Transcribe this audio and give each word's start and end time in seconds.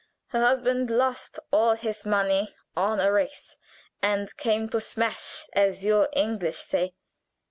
Her 0.29 0.41
husband 0.43 0.89
lost 0.89 1.37
all 1.51 1.75
his 1.75 2.07
money 2.07 2.55
on 2.75 2.99
a 2.99 3.11
race, 3.11 3.57
and 4.01 4.35
came 4.35 4.67
to 4.69 4.79
smash, 4.81 5.45
as 5.53 5.83
you 5.83 6.07
English 6.13 6.57
say. 6.57 6.95